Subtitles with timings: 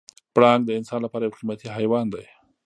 [0.35, 2.25] پړانګ د انسان لپاره یو قیمتي حیوان دی.